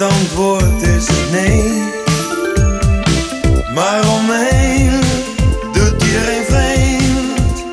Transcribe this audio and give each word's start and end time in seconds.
het 0.00 0.12
antwoord 0.12 0.82
is 0.82 1.06
nee. 1.30 1.82
Maar 3.74 4.08
omheen 4.08 4.90
me 4.90 5.70
doet 5.72 6.02
iedereen 6.02 6.44
vreemd. 6.44 7.64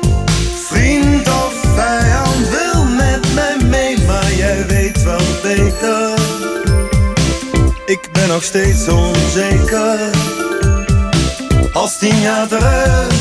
Vriend 0.68 1.28
of 1.28 1.54
vijand 1.74 2.48
wil 2.48 2.84
met 2.84 3.34
mij 3.34 3.56
mee, 3.68 4.06
maar 4.06 4.32
jij 4.32 4.66
weet 4.66 5.02
wel 5.02 5.20
beter. 5.42 6.18
Ik 7.86 8.08
ben 8.12 8.28
nog 8.28 8.42
steeds 8.42 8.88
onzeker. 8.88 9.98
Als 11.72 11.98
tien 11.98 12.20
jaar 12.20 12.48
terug 12.48 13.17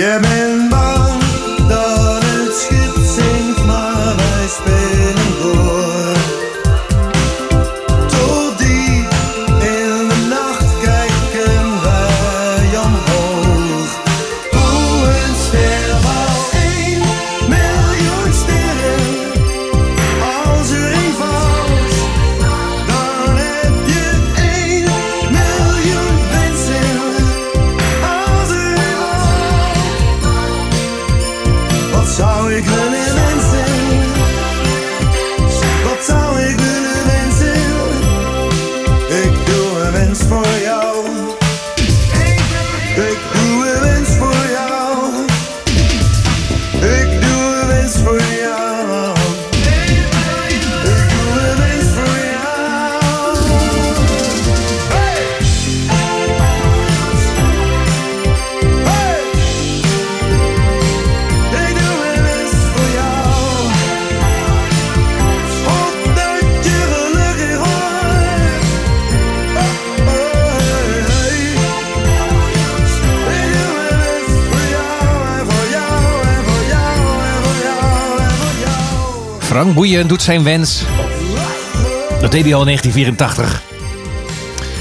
Yeah, 0.00 0.18
man. 0.18 0.49
doet 79.90 80.22
zijn 80.22 80.42
wens. 80.42 80.82
Dat 82.20 82.32
deed 82.32 82.44
hij 82.44 82.54
al 82.54 82.64
1984. 82.64 83.62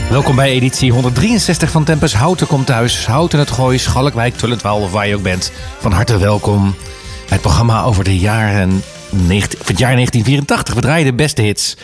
Welkom 0.09 0.35
bij 0.35 0.49
editie 0.49 0.91
163 0.91 1.71
van 1.71 1.83
Tempus. 1.83 2.13
Houten 2.13 2.47
komt 2.47 2.65
thuis. 2.65 3.05
Houten 3.05 3.39
het 3.39 3.51
Gooi, 3.51 3.77
Schalkwijk, 3.77 4.37
Tullentwaal 4.37 4.81
of 4.81 4.91
waar 4.91 5.07
je 5.07 5.15
ook 5.15 5.21
bent. 5.21 5.51
Van 5.79 5.91
harte 5.91 6.17
welkom. 6.17 6.75
Het 7.29 7.41
programma 7.41 7.83
over 7.83 8.03
de 8.03 8.17
jaren 8.17 8.83
het 9.65 9.77
jaar 9.77 9.93
1984. 9.93 10.73
We 10.73 10.81
draaien 10.81 11.05
de 11.05 11.13
beste 11.13 11.41
hits 11.41 11.77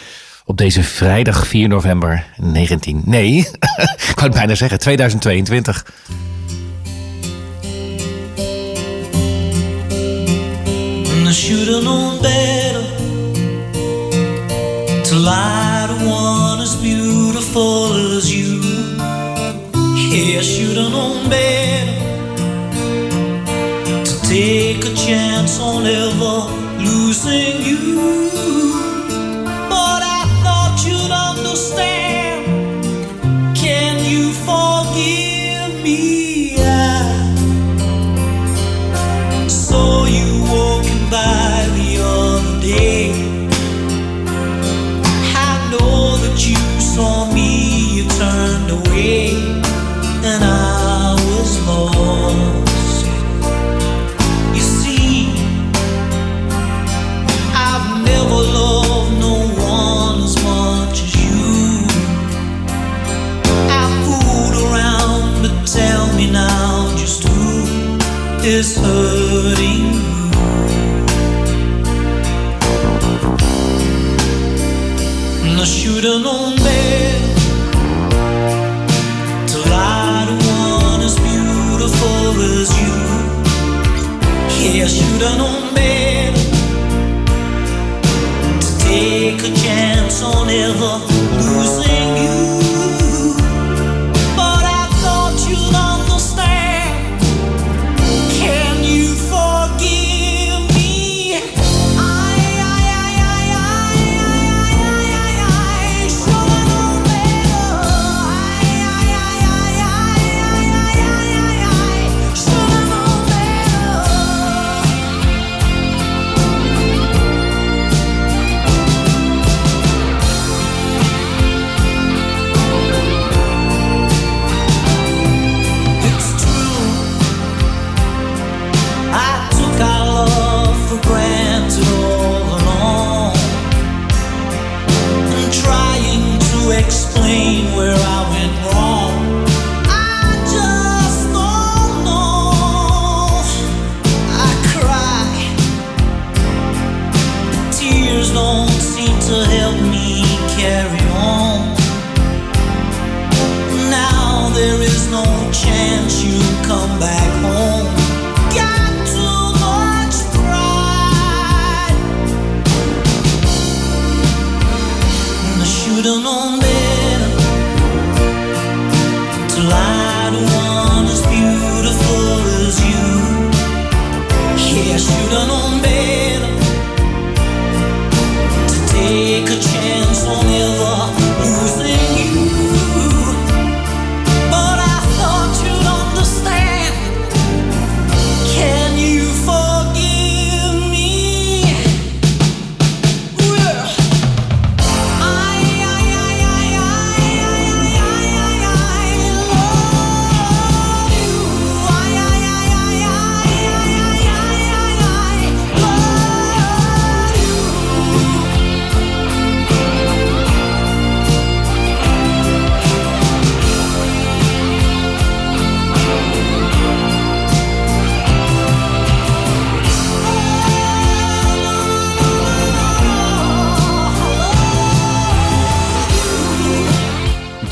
op 0.45 0.57
deze 0.57 0.83
vrijdag 0.83 1.47
4 1.47 1.67
november 1.67 2.25
19... 2.37 3.01
Nee, 3.05 3.37
ik 4.09 4.11
wou 4.15 4.27
het 4.27 4.33
bijna 4.33 4.55
zeggen, 4.55 4.79
2022. 4.79 5.85
light 15.25 15.89
one 16.05 16.61
as 16.61 16.75
beautiful 16.75 17.93
as 18.15 18.25
you. 18.31 18.61
Yeah, 20.13 20.39
I 20.39 20.43
should've 20.43 20.91
known 20.91 21.29
better 21.29 21.97
to 24.05 24.13
take 24.29 24.85
a 24.85 24.93
chance 24.93 25.59
on 25.59 25.85
ever 25.87 26.37
losing 26.77 27.55
you. 27.69 28.74
should've 76.05 76.21
known 76.21 76.55
better 76.57 77.33
to 79.47 79.57
lie 79.71 80.25
to 80.27 80.35
one 80.45 81.01
as 81.01 81.17
beautiful 81.17 82.41
as 82.59 82.69
you. 82.79 82.95
Yeah, 84.77 84.85
should've 84.85 85.37
known 85.39 85.73
better 85.73 86.37
to 88.61 88.79
take 88.85 89.39
a 89.39 89.55
chance 89.55 90.21
on 90.21 90.47
ever. 90.47 91.14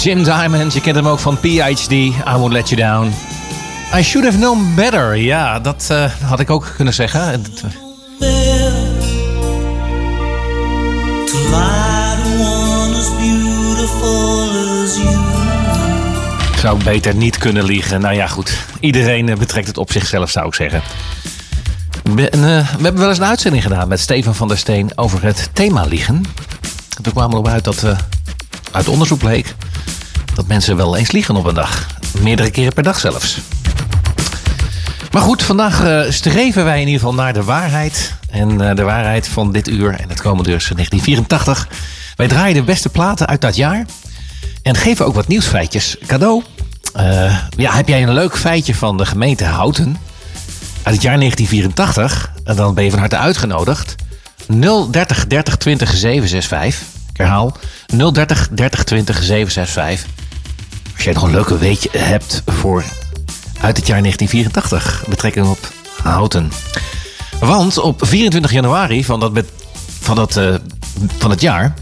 Jim 0.03 0.23
Diamond, 0.23 0.73
je 0.73 0.81
kent 0.81 0.95
hem 0.95 1.07
ook 1.07 1.19
van 1.19 1.39
PhD, 1.39 1.91
I 1.91 2.13
Won't 2.37 2.53
Let 2.53 2.69
You 2.69 2.81
Down. 2.81 3.13
I 3.95 4.03
should 4.03 4.25
have 4.25 4.37
known 4.37 4.75
better. 4.75 5.15
Ja, 5.15 5.59
dat 5.59 5.87
eh, 5.91 6.11
had 6.23 6.39
ik 6.39 6.49
ook 6.49 6.71
kunnen 6.75 6.93
zeggen. 6.93 7.21
Eh. 7.21 7.39
Ik 16.51 16.59
zou 16.59 16.83
beter 16.83 17.15
niet 17.15 17.37
kunnen 17.37 17.63
liegen. 17.63 18.01
Nou 18.01 18.15
ja, 18.15 18.27
goed. 18.27 18.57
Iedereen 18.79 19.29
eh, 19.29 19.37
betrekt 19.37 19.67
het 19.67 19.77
op 19.77 19.91
zichzelf, 19.91 20.29
zou 20.29 20.47
ik 20.47 20.53
zeggen. 20.53 20.81
We, 22.03 22.29
en, 22.29 22.41
we 22.41 22.83
hebben 22.83 22.97
wel 22.97 23.09
eens 23.09 23.17
een 23.17 23.25
uitzending 23.25 23.63
gedaan 23.63 23.87
met 23.87 23.99
Steven 23.99 24.35
van 24.35 24.47
der 24.47 24.57
Steen 24.57 24.91
over 24.95 25.23
het 25.23 25.49
thema 25.53 25.83
liegen. 25.83 26.15
En 26.97 27.03
Toen 27.03 27.13
kwamen 27.13 27.29
we 27.29 27.35
erop 27.35 27.47
uit 27.47 27.63
dat 27.63 27.85
uit 28.71 28.87
onderzoek 28.87 29.19
bleek 29.19 29.55
dat 30.35 30.47
mensen 30.47 30.75
wel 30.75 30.97
eens 30.97 31.11
liegen 31.11 31.35
op 31.35 31.45
een 31.45 31.55
dag. 31.55 31.87
Meerdere 32.19 32.49
keren 32.49 32.73
per 32.73 32.83
dag 32.83 32.99
zelfs. 32.99 33.39
Maar 35.11 35.21
goed, 35.21 35.43
vandaag 35.43 35.83
eh, 35.83 36.11
streven 36.11 36.63
wij 36.63 36.81
in 36.81 36.87
ieder 36.87 36.99
geval 36.99 37.13
naar 37.15 37.33
de 37.33 37.43
waarheid. 37.43 38.13
En 38.29 38.69
eh, 38.69 38.75
de 38.75 38.83
waarheid 38.83 39.27
van 39.27 39.51
dit 39.51 39.67
uur 39.67 39.89
en 39.89 40.09
het 40.09 40.21
komende 40.21 40.49
uur 40.49 40.55
is 40.55 40.69
1984. 40.73 41.67
Wij 42.15 42.27
draaien 42.27 42.55
de 42.55 42.63
beste 42.63 42.89
platen 42.89 43.27
uit 43.27 43.41
dat 43.41 43.55
jaar. 43.55 43.85
En 44.61 44.75
geven 44.75 45.05
ook 45.05 45.15
wat 45.15 45.27
nieuwsfeitjes 45.27 45.97
cadeau. 46.07 46.43
Eh, 46.93 47.37
ja, 47.57 47.73
heb 47.73 47.87
jij 47.87 48.03
een 48.03 48.13
leuk 48.13 48.37
feitje 48.37 48.75
van 48.75 48.97
de 48.97 49.05
gemeente 49.05 49.43
Houten 49.43 49.97
uit 50.83 50.93
het 50.93 51.03
jaar 51.03 51.17
1984? 51.17 52.31
En 52.43 52.55
dan 52.55 52.73
ben 52.73 52.83
je 52.83 52.89
van 52.89 52.99
harte 52.99 53.17
uitgenodigd. 53.17 53.95
030 54.47 55.27
30 55.27 55.57
20 55.57 55.93
765. 55.93 56.87
Ik 57.09 57.17
herhaal 57.17 57.57
030 57.85 58.49
30 58.51 58.83
20 58.83 59.23
765. 59.23 60.22
Als 61.03 61.11
jij 61.11 61.21
nog 61.21 61.31
een 61.31 61.37
leuke 61.37 61.57
weetje 61.57 61.89
hebt 61.97 62.41
voor 62.45 62.83
uit 63.61 63.77
het 63.77 63.87
jaar 63.87 64.01
1984. 64.01 65.03
Betrekking 65.09 65.47
op 65.47 65.57
Houten. 66.03 66.51
Want 67.39 67.77
op 67.77 68.05
24 68.05 68.51
januari 68.51 69.03
van 69.03 69.19
dat, 69.19 69.31
van 69.99 70.15
dat, 70.15 70.37
eh, 70.37 70.55
van 71.17 71.29
het 71.29 71.41
jaar 71.41 71.73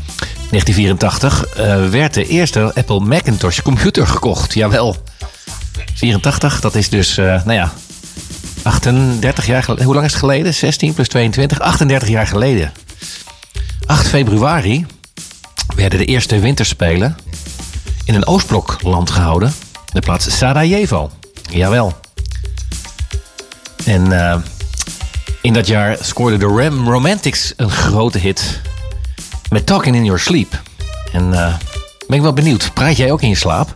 1984 0.49 1.45
eh, 1.45 1.89
werd 1.89 2.13
de 2.13 2.27
eerste 2.27 2.71
Apple 2.75 2.99
Macintosh 2.99 3.59
computer 3.59 4.07
gekocht. 4.07 4.53
Jawel. 4.53 4.95
84, 5.93 6.61
dat 6.61 6.75
is 6.75 6.89
dus, 6.89 7.17
eh, 7.17 7.25
nou 7.25 7.53
ja, 7.53 7.71
38 8.61 9.45
jaar 9.45 9.63
geleden. 9.63 9.85
Hoe 9.85 9.93
lang 9.93 10.05
is 10.05 10.11
het 10.11 10.21
geleden? 10.21 10.53
16 10.53 10.93
plus 10.93 11.07
22, 11.07 11.59
38 11.59 12.09
jaar 12.09 12.27
geleden. 12.27 12.71
8 13.85 14.07
februari 14.07 14.85
werden 15.75 15.99
de 15.99 16.05
eerste 16.05 16.39
winterspelen 16.39 17.17
in 18.05 18.15
een 18.15 18.27
Oostblokland 18.27 19.09
gehouden. 19.09 19.53
De 19.93 19.99
plaats 19.99 20.37
Sarajevo. 20.37 21.11
Jawel. 21.49 21.93
En 23.85 24.11
eh, 24.11 24.37
in 25.41 25.53
dat 25.53 25.67
jaar 25.67 25.97
scoorde 26.01 26.37
de 26.37 26.45
Ram 26.45 26.89
Romantics 26.89 27.53
een 27.55 27.71
grote 27.71 28.17
hit. 28.17 28.61
Met 29.49 29.65
Talking 29.65 29.95
in 29.95 30.05
Your 30.05 30.19
Sleep. 30.19 30.61
En 31.11 31.33
eh, 31.33 31.53
ben 32.07 32.17
ik 32.17 32.21
wel 32.21 32.33
benieuwd. 32.33 32.73
Praat 32.73 32.97
jij 32.97 33.11
ook 33.11 33.21
in 33.21 33.29
je 33.29 33.35
slaap? 33.35 33.75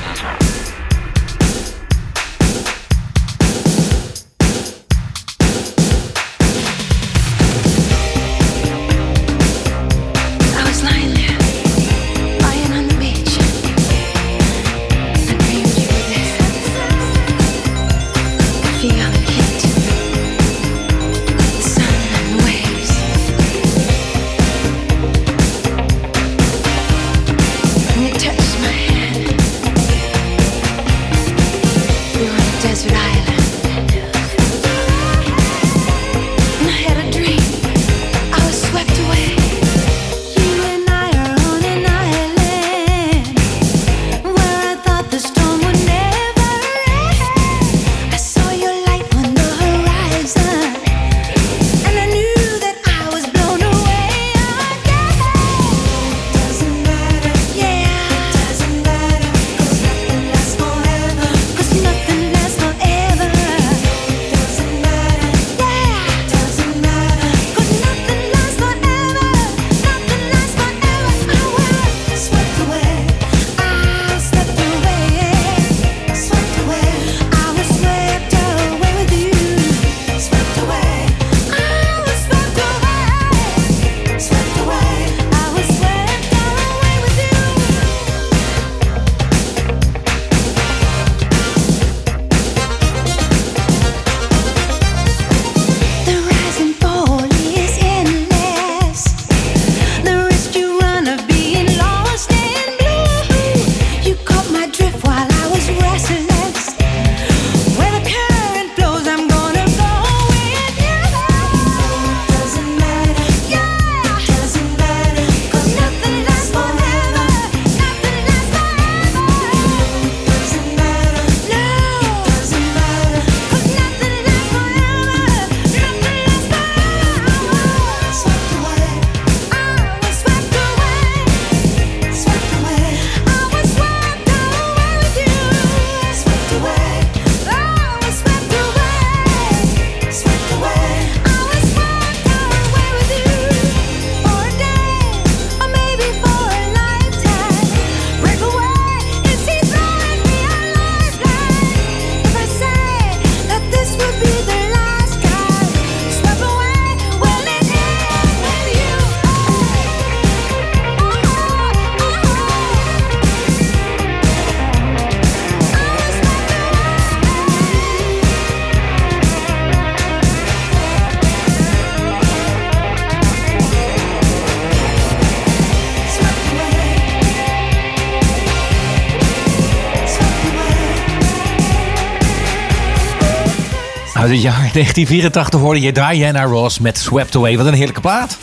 Het 184.31 184.41
jaar 184.41 184.69
1984 184.73 185.59
hoorde 185.59 185.81
je 185.81 185.91
Diana 185.91 186.43
Ross 186.43 186.79
met 186.79 186.97
Swept 186.97 187.35
Away. 187.35 187.57
Wat 187.57 187.65
een 187.65 187.73
heerlijke 187.73 188.01
plaat. 188.01 188.37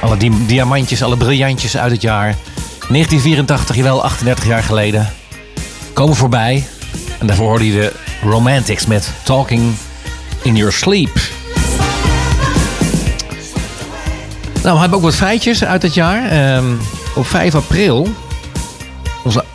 Alle 0.00 0.16
di- 0.16 0.46
diamantjes, 0.46 1.02
alle 1.02 1.16
briljantjes 1.16 1.76
uit 1.76 1.92
het 1.92 2.02
jaar. 2.02 2.34
1984, 2.88 3.76
jawel, 3.76 4.04
38 4.04 4.46
jaar 4.46 4.62
geleden. 4.62 5.08
Komen 5.92 6.16
voorbij. 6.16 6.66
En 7.18 7.26
daarvoor 7.26 7.48
hoorde 7.48 7.66
je 7.66 7.72
de 7.72 7.92
Romantics 8.28 8.86
met 8.86 9.10
Talking 9.22 9.74
in 10.42 10.56
Your 10.56 10.72
Sleep. 10.72 11.10
Nou, 14.62 14.74
we 14.74 14.80
hebben 14.80 14.98
ook 14.98 15.04
wat 15.04 15.14
feitjes 15.14 15.64
uit 15.64 15.82
het 15.82 15.94
jaar. 15.94 16.30
Ehm, 16.30 16.64
op 17.14 17.26
5 17.26 17.54
april 17.54 18.08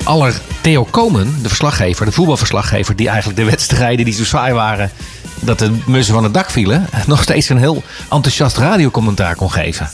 aller 0.03 0.41
Theo 0.61 0.83
Komen, 0.83 1.41
de 1.41 1.47
verslaggever, 1.47 2.05
de 2.05 2.11
voetbalverslaggever, 2.11 2.95
die 2.95 3.07
eigenlijk 3.07 3.39
de 3.39 3.45
wedstrijden 3.45 4.05
die 4.05 4.13
zo 4.13 4.23
saai 4.23 4.53
waren, 4.53 4.91
dat 5.39 5.59
de 5.59 5.77
mussen 5.85 6.13
van 6.13 6.23
het 6.23 6.33
dak 6.33 6.49
vielen, 6.49 6.87
nog 7.05 7.21
steeds 7.21 7.49
een 7.49 7.57
heel 7.57 7.83
enthousiast 8.09 8.57
radiocommentaar 8.57 9.35
kon 9.35 9.51
geven. 9.51 9.89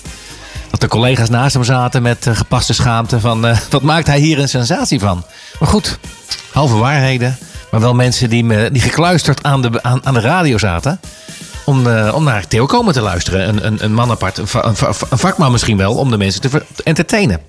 Dat 0.70 0.82
de 0.82 0.88
collega's 0.88 1.30
naast 1.30 1.54
hem 1.54 1.64
zaten 1.64 2.02
met 2.02 2.28
eh, 2.28 2.36
gepaste 2.36 2.74
schaamte 2.74 3.20
van 3.20 3.48
eh, 3.48 3.58
wat 3.70 3.82
maakt 3.82 4.08
hij 4.08 4.20
hier 4.20 4.40
een 4.40 4.50
sensatie 4.50 5.00
van. 5.00 5.24
Maar 5.60 5.70
goed, 5.70 6.00
halve 6.52 6.78
waarheden, 6.78 7.38
maar 7.72 7.80
wel 7.80 7.94
mensen 7.94 8.30
die, 8.30 8.44
me, 8.44 8.70
die 8.72 8.82
gekluisterd 8.82 9.44
aan 9.44 9.62
de, 9.62 9.84
aan, 9.84 10.06
aan 10.06 10.14
de 10.14 10.20
radio 10.20 10.58
zaten. 10.58 11.00
Om, 11.70 11.88
eh, 11.88 12.12
om 12.16 12.24
naar 12.24 12.48
Theo 12.48 12.66
Komen 12.66 12.94
te 12.94 13.02
luisteren. 13.02 13.48
Een, 13.48 13.66
een, 13.66 13.84
een 13.84 13.94
man 13.94 14.12
apart, 14.12 14.38
een, 14.38 14.48
va- 14.48 14.66
een, 14.66 14.76
va- 14.76 14.94
een 15.10 15.18
vakman 15.18 15.52
misschien 15.52 15.78
wel, 15.78 15.96
om 15.96 16.10
de 16.12 16.18
mensen 16.18 16.42
te, 16.42 16.66
entertainen. 16.84 17.40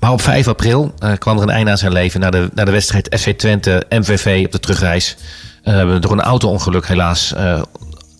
Maar 0.00 0.12
op 0.12 0.20
5 0.22 0.48
april 0.48 0.94
eh, 0.98 1.12
kwam 1.18 1.36
er 1.36 1.42
een 1.42 1.50
einde 1.50 1.70
aan 1.70 1.78
zijn 1.78 1.92
leven 1.92 2.20
naar 2.20 2.30
de, 2.30 2.50
naar 2.54 2.64
de 2.64 2.70
wedstrijd 2.70 3.16
FC 3.20 3.28
Twente 3.38 3.86
MVV 3.88 4.42
op 4.46 4.52
de 4.52 4.60
terugreis. 4.60 5.16
Eh, 5.62 5.96
door 6.00 6.12
een 6.12 6.20
auto-ongeluk 6.20 6.86
helaas. 6.88 7.34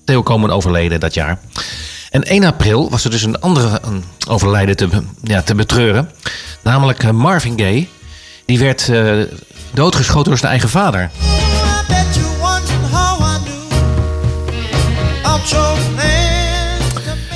Theo 0.04 0.22
Komen 0.22 0.50
overleden 0.50 1.00
dat 1.00 1.14
jaar. 1.14 1.38
En 2.10 2.22
1 2.22 2.44
april 2.44 2.90
was 2.90 3.04
er 3.04 3.10
dus 3.10 3.22
een 3.22 3.40
andere 3.40 3.80
overlijden 4.28 4.76
te, 4.76 4.88
ja, 5.22 5.42
te 5.42 5.54
betreuren. 5.54 6.10
Namelijk 6.62 7.12
Marvin 7.12 7.58
Gaye. 7.58 7.86
Die 8.46 8.58
werd 8.58 8.90
doodgeschoten 9.74 10.28
door 10.28 10.38
zijn 10.38 10.50
eigen 10.50 10.68
vader. 10.68 11.10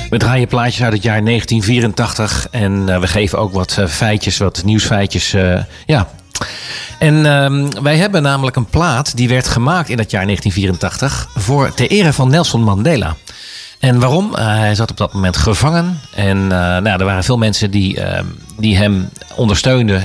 We 0.09 0.17
draaien 0.17 0.47
plaatjes 0.47 0.83
uit 0.83 0.93
het 0.93 1.03
jaar 1.03 1.23
1984 1.25 2.47
en 2.51 2.89
eh, 2.89 2.99
we 2.99 3.07
geven 3.07 3.39
ook 3.39 3.53
wat 3.53 3.75
eh, 3.77 3.87
feitjes, 3.87 4.37
wat 4.37 4.63
nieuwsfeitjes. 4.63 5.33
eh, 5.33 5.63
ja. 5.85 6.09
En 6.99 7.25
ehm, 7.25 7.83
wij 7.83 7.97
hebben 7.97 8.21
namelijk 8.21 8.55
een 8.55 8.65
plaat 8.65 9.17
die 9.17 9.27
werd 9.27 9.47
gemaakt 9.47 9.89
in 9.89 9.97
dat 9.97 10.11
jaar 10.11 10.23
1984 10.23 11.27
voor 11.35 11.73
ter 11.73 11.89
ere 11.89 12.13
van 12.13 12.29
Nelson 12.29 12.63
Mandela. 12.63 13.15
En 13.79 13.99
waarom? 13.99 14.33
Hij 14.35 14.75
zat 14.75 14.91
op 14.91 14.97
dat 14.97 15.13
moment 15.13 15.37
gevangen. 15.37 15.99
En 16.15 16.47
nou, 16.47 16.87
er 16.87 17.05
waren 17.05 17.23
veel 17.23 17.37
mensen 17.37 17.71
die, 17.71 18.01
ehm, 18.01 18.25
die 18.57 18.77
hem 18.77 19.09
ondersteunden 19.35 20.03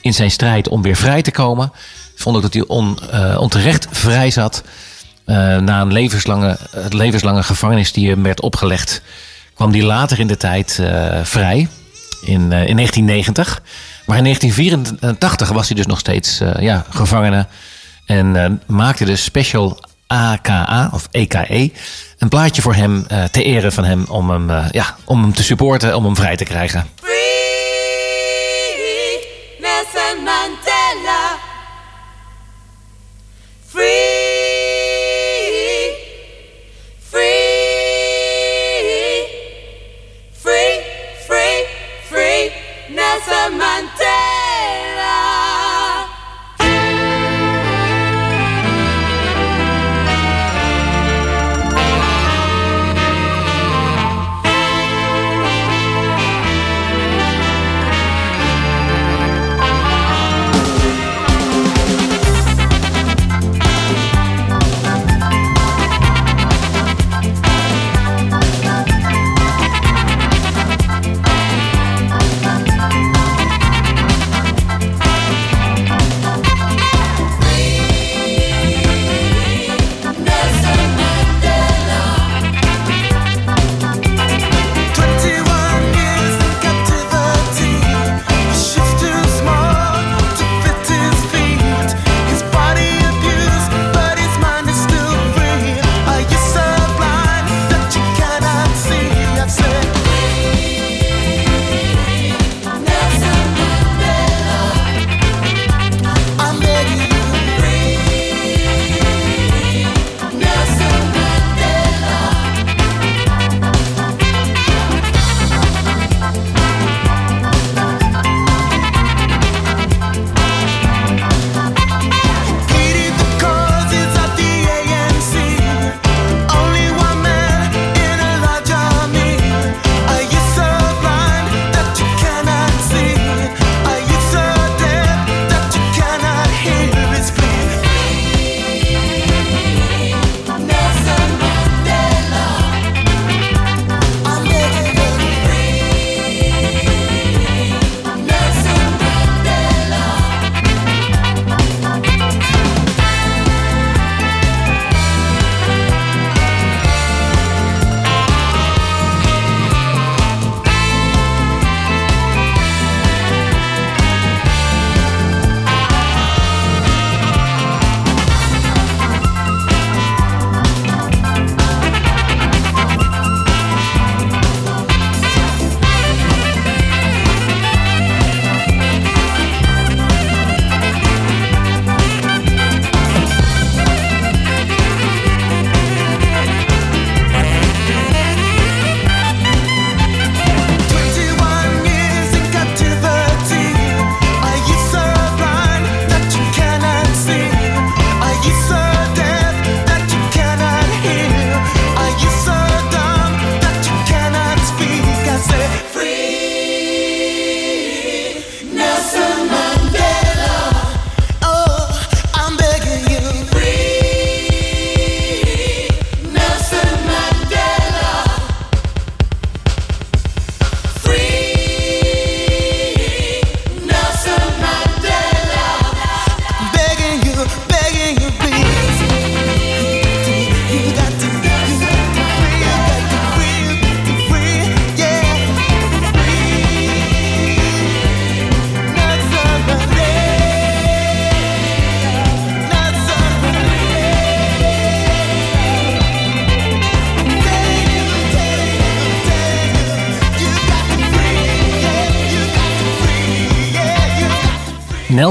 in 0.00 0.14
zijn 0.14 0.30
strijd 0.30 0.68
om 0.68 0.82
weer 0.82 0.96
vrij 0.96 1.22
te 1.22 1.30
komen. 1.30 1.72
Vond 2.14 2.36
ook 2.36 2.42
dat 2.42 2.52
hij 2.52 2.64
on, 2.66 2.98
onterecht 3.38 3.86
vrij 3.90 4.30
zat. 4.30 4.62
Eh, 5.32 5.56
na 5.56 5.80
een 5.80 5.92
levenslange, 5.92 6.58
eh, 6.72 6.84
levenslange 6.88 7.42
gevangenis 7.42 7.92
die 7.92 8.08
hem 8.08 8.22
werd 8.22 8.40
opgelegd, 8.40 9.02
kwam 9.54 9.70
hij 9.70 9.82
later 9.82 10.18
in 10.18 10.26
de 10.26 10.36
tijd 10.36 10.78
eh, 10.78 11.18
vrij 11.22 11.68
in, 12.24 12.52
eh, 12.52 12.66
in 12.66 12.76
1990. 12.76 13.62
Maar 14.06 14.16
in 14.16 14.22
1984 14.22 15.48
was 15.48 15.66
hij 15.66 15.76
dus 15.76 15.86
nog 15.86 15.98
steeds 15.98 16.40
ja, 16.58 16.84
gevangene 16.90 17.46
en 18.06 18.60
maakte 18.66 19.04
de 19.04 19.16
Special 19.16 19.84
AKA 20.06 20.90
of 20.92 21.08
EKE 21.10 21.72
een 22.18 22.28
plaatje 22.28 22.62
voor 22.62 22.74
hem 22.74 23.04
eh 23.08 23.24
ter 23.24 23.42
ere 23.42 23.70
van 23.70 23.84
hem 23.84 24.04
om 24.08 24.30
hem, 24.30 24.50
ja, 24.70 24.96
om 25.04 25.22
hem 25.22 25.34
te 25.34 25.42
supporten, 25.42 25.96
om 25.96 26.04
hem 26.04 26.16
vrij 26.16 26.36
te 26.36 26.44
krijgen. 26.44 26.86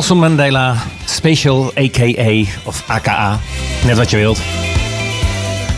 Nelson 0.02 0.20
Mandela 0.20 0.76
Special 1.06 1.72
AKA 1.76 2.44
of 2.64 2.84
AKA. 2.88 3.40
Net 3.86 3.98
wat 3.98 4.10
je 4.10 4.18
wilt. 4.18 4.42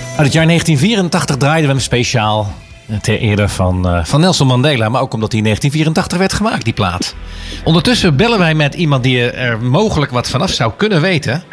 Uit 0.10 0.26
het 0.26 0.34
jaar 0.34 0.46
1984 0.46 1.36
draaiden 1.38 1.66
we 1.66 1.76
hem 1.76 1.84
speciaal 1.84 2.54
eh, 2.88 3.00
ter 3.00 3.20
ere 3.20 3.50
van, 3.50 3.88
eh, 3.88 4.06
van 4.06 4.20
Nelson 4.20 4.48
Mandela. 4.48 4.90
Maar 4.90 5.02
ook 5.02 5.14
omdat 5.14 5.32
hij 5.32 5.38
in 5.42 5.46
1984 5.46 6.18
werd 6.18 6.34
gemaakt, 6.34 6.64
die 6.64 6.74
plaat. 6.74 7.16
Ondertussen 7.64 8.16
bellen 8.16 8.40
wij 8.40 8.54
met 8.54 8.74
iemand 8.74 9.04
die 9.04 9.32
er 9.32 9.62
mogelijk 9.62 10.12
wat 10.12 10.30
vanaf 10.30 10.52
zou 10.52 10.72
kunnen 10.78 11.02
weten. 11.02 11.44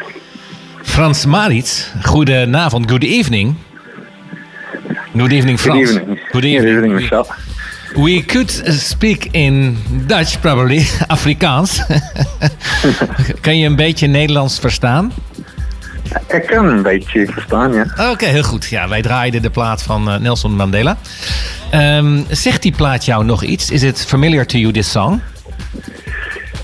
Frans 0.83 1.25
Maritz. 1.25 1.87
Goedenavond, 2.03 2.89
good 2.89 3.03
evening. 3.03 3.55
Good 5.17 5.31
evening, 5.31 5.59
Frans. 5.59 5.89
Good 5.89 5.97
evening. 5.97 6.19
Good 6.19 6.31
Good 6.31 6.43
evening. 6.43 6.75
evening, 6.75 6.93
Michel. 6.93 7.27
We 7.95 8.23
could 8.25 8.51
speak 8.67 9.25
in 9.31 9.77
Dutch, 10.07 10.39
probably. 10.39 10.85
Afrikaans. 11.07 11.81
kan 13.41 13.57
je 13.57 13.65
een 13.65 13.75
beetje 13.75 14.07
Nederlands 14.07 14.59
verstaan? 14.59 15.11
Ik 16.27 16.45
kan 16.45 16.65
een 16.65 16.81
beetje 16.81 17.25
verstaan, 17.25 17.73
ja. 17.73 17.85
Oké, 18.11 18.25
heel 18.25 18.43
goed. 18.43 18.69
Ja, 18.69 18.87
wij 18.87 19.01
draaiden 19.01 19.41
de 19.41 19.49
plaat 19.49 19.83
van 19.83 20.09
eh, 20.09 20.19
Nelson 20.19 20.55
Mandela. 20.55 20.97
Ehm, 21.71 22.21
zegt 22.29 22.61
die 22.61 22.71
plaat 22.71 23.05
jou 23.05 23.25
nog 23.25 23.43
iets? 23.43 23.69
Is 23.69 23.83
it 23.83 24.05
familiar 24.07 24.45
to 24.45 24.57
you, 24.57 24.73
this 24.73 24.91
song? 24.91 25.21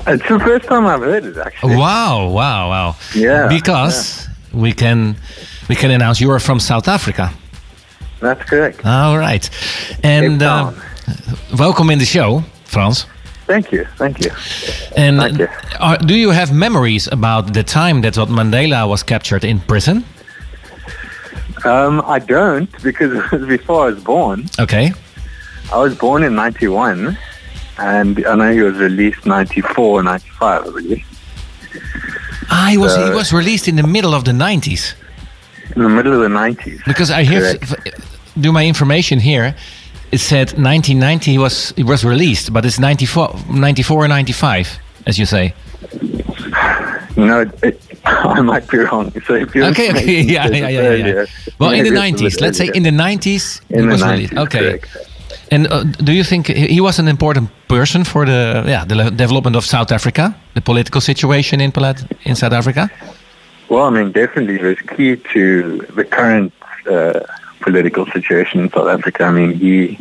It's 0.06 0.28
the 0.28 0.40
first 0.40 0.68
time 0.68 0.96
I've 0.96 1.04
heard 1.04 1.26
it, 1.26 1.38
actually. 1.38 1.76
Wow, 1.76 2.32
wow, 2.32 2.70
wow. 2.70 2.94
Yeah, 3.14 3.48
Because 3.48 4.28
we 4.52 4.74
can 4.74 5.18
we 5.68 5.76
can 5.76 5.92
announce 5.92 6.20
you 6.20 6.32
are 6.32 6.40
from 6.40 6.60
South 6.60 6.88
Africa. 6.88 7.32
That's 8.20 8.44
correct. 8.50 8.86
All 8.86 9.18
right, 9.18 9.50
and 10.04 10.42
uh. 10.42 10.72
Welcome 11.58 11.90
in 11.90 12.00
the 12.00 12.06
show, 12.06 12.44
Frans. 12.66 13.06
Thank 13.46 13.72
you. 13.72 13.86
Thank 13.98 14.20
you. 14.26 14.32
And 14.98 15.20
Thank 15.20 15.40
you. 15.40 15.48
are, 15.80 15.98
do 15.98 16.16
you 16.16 16.32
have 16.32 16.52
memories 16.54 17.08
about 17.12 17.54
the 17.54 17.64
time 17.64 18.02
that 18.02 18.18
what 18.18 18.28
Mandela 18.30 18.88
was 18.90 19.04
captured 19.04 19.44
in 19.46 19.60
prison? 19.62 20.04
Um, 21.66 22.02
I 22.06 22.20
don't 22.20 22.70
because 22.84 23.14
it 23.14 23.32
was 23.32 23.48
before 23.58 23.84
I 23.88 23.90
was 23.92 24.04
born. 24.04 24.46
Okay. 24.60 24.92
I 25.74 25.78
was 25.80 25.96
born 25.98 26.24
in 26.24 26.36
91 26.36 27.18
and 27.80 28.26
I 28.26 28.36
know 28.36 28.52
he 28.52 28.62
was 28.62 28.76
released 28.78 29.26
94, 29.26 30.04
95, 30.04 30.62
I 30.62 30.64
believe. 30.66 31.06
Ah, 32.50 32.68
he 32.72 32.78
was 32.78 32.96
he 32.96 33.04
Uh, 33.04 33.16
was 33.16 33.32
released 33.34 33.68
in 33.68 33.76
the 33.76 33.84
middle 33.88 34.14
of 34.14 34.24
the 34.24 34.32
90s. 34.32 34.94
In 35.76 35.84
the 35.84 35.90
middle 35.90 36.14
of 36.14 36.20
the 36.20 36.36
90s. 36.36 36.84
Because 36.86 37.12
I 37.12 37.24
hear, 37.24 37.56
do 38.40 38.52
my 38.52 38.66
information 38.66 39.20
here, 39.20 39.56
it 40.12 40.20
said 40.20 40.48
1990 40.54 41.32
he 41.32 41.38
was 41.38 41.74
he 41.76 41.84
was 41.84 42.04
released, 42.04 42.52
but 42.54 42.66
it's 42.66 42.80
94, 42.80 43.36
94 43.50 44.06
or 44.06 44.08
95, 44.08 44.80
as 45.06 45.18
you 45.20 45.26
say. 45.26 45.54
No, 47.16 47.42
it, 47.64 47.82
I 48.06 48.42
might 48.42 48.68
be 48.70 48.78
wrong. 48.78 49.12
So 49.26 49.34
if 49.36 49.56
you 49.56 49.64
Okay, 49.66 49.90
okay, 49.92 50.22
yeah, 50.36 50.48
yeah, 50.48 50.70
yeah, 50.70 50.94
yeah, 50.94 51.06
yeah. 51.08 51.26
Well, 51.60 51.72
in 51.72 51.84
the 51.84 51.92
90s, 51.92 52.40
let's 52.42 52.58
say 52.58 52.70
in 52.74 52.84
the 52.84 52.92
90s, 52.92 53.62
he 53.70 53.76
In 53.76 53.82
the 53.82 53.94
was 53.94 54.02
90s, 54.02 54.12
released. 54.12 54.38
Okay. 54.38 54.60
correct. 54.60 54.98
And 55.52 55.68
uh, 55.68 55.84
do 56.04 56.12
you 56.12 56.24
think 56.24 56.48
he 56.48 56.68
he 56.68 56.82
was 56.82 57.00
an 57.00 57.08
important 57.08 57.50
person 57.68 58.04
for 58.04 58.26
the 58.26 58.64
yeah 58.68 58.86
the 58.86 59.10
development 59.12 59.56
of 59.56 59.64
South 59.66 59.92
Africa, 59.92 60.36
the 60.54 60.62
political 60.62 61.02
situation 61.02 61.62
in 61.62 61.72
in 62.26 62.36
South 62.36 62.54
Africa? 62.54 62.90
Well, 63.70 63.86
I 63.86 63.90
mean, 63.90 64.12
definitely 64.12 64.56
it 64.56 64.64
was 64.64 64.80
key 64.96 65.16
to 65.34 65.80
the 65.96 66.04
current 66.04 66.52
uh, 66.90 67.20
political 67.62 68.06
situation 68.08 68.62
in 68.62 68.70
South 68.70 68.88
Africa. 68.88 69.24
I 69.26 69.32
mean, 69.32 69.54
he 69.54 69.98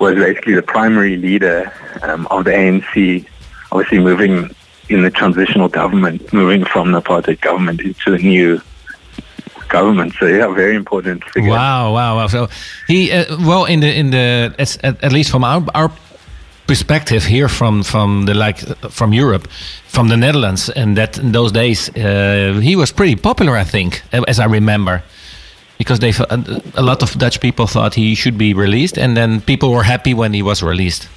was 0.00 0.14
basically 0.16 0.54
the 0.54 0.62
primary 0.62 1.16
leader 1.16 1.72
um, 2.02 2.26
of 2.30 2.44
the 2.44 2.50
ANC, 2.50 3.26
obviously 3.70 3.98
moving 3.98 4.54
in 4.88 5.02
the 5.02 5.10
transitional 5.10 5.68
government, 5.68 6.32
moving 6.32 6.64
from 6.64 6.92
the 6.92 7.00
apartheid 7.00 7.40
government 7.40 7.80
into 7.80 8.10
the 8.10 8.18
new 8.18 8.60
government. 9.68 10.14
So, 10.18 10.26
yeah, 10.26 10.48
very 10.54 10.76
important 10.76 11.24
figure. 11.24 11.50
Wow, 11.50 11.92
wow, 11.94 12.16
wow. 12.16 12.26
So 12.26 12.48
he 12.86 13.12
uh, 13.12 13.24
well 13.46 13.64
in 13.64 13.80
the 13.80 13.92
in 13.94 14.10
the 14.10 14.54
at, 14.58 15.02
at 15.02 15.12
least 15.12 15.30
from 15.30 15.44
our 15.44 15.64
our 15.74 15.90
perspective 16.66 17.24
here 17.24 17.48
from 17.48 17.82
from 17.82 18.26
the 18.26 18.34
like 18.34 18.58
from 18.90 19.12
Europe, 19.12 19.48
from 19.86 20.08
the 20.08 20.16
Netherlands, 20.16 20.70
and 20.70 20.96
that 20.96 21.18
in 21.18 21.32
those 21.32 21.52
days 21.52 21.88
uh, 21.90 22.60
he 22.62 22.76
was 22.76 22.92
pretty 22.92 23.16
popular, 23.16 23.56
I 23.56 23.64
think, 23.64 24.02
as 24.28 24.38
I 24.38 24.46
remember. 24.46 25.02
Because 25.82 25.98
they, 25.98 26.12
a, 26.76 26.82
lot 26.82 27.02
of 27.02 27.18
Dutch 27.18 27.40
people 27.40 27.66
thought 27.66 27.94
he 27.94 28.14
should 28.14 28.38
be 28.38 28.54
released, 28.54 28.96
and 28.98 29.16
then 29.16 29.40
people 29.40 29.68
were 29.72 29.82
happy 29.82 30.14
when 30.14 30.32
he 30.32 30.42
was 30.42 30.62
released. 30.62 31.08